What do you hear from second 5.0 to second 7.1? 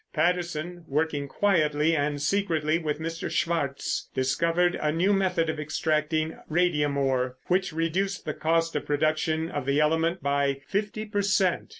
method of extracting radium